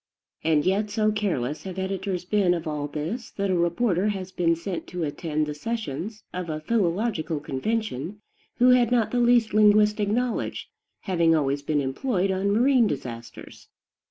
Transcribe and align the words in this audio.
And 0.43 0.65
yet 0.65 0.89
so 0.89 1.11
careless 1.11 1.61
have 1.61 1.77
editors 1.77 2.25
been 2.25 2.55
of 2.55 2.65
all 2.65 2.87
this 2.87 3.29
that 3.37 3.51
a 3.51 3.55
reporter 3.55 4.07
has 4.07 4.31
been 4.31 4.55
sent 4.55 4.87
to 4.87 5.03
attend 5.03 5.45
the 5.45 5.53
sessions 5.53 6.23
of 6.33 6.49
a 6.49 6.59
philological 6.59 7.39
convention 7.39 8.19
who 8.55 8.69
had 8.71 8.89
not 8.91 9.11
the 9.11 9.19
least 9.19 9.53
linguistic 9.53 10.09
knowledge, 10.09 10.71
having 11.01 11.35
always 11.35 11.61
been 11.61 11.81
employed 11.81 12.31
on 12.31 12.49
marine 12.49 12.87
disasters. 12.87 13.67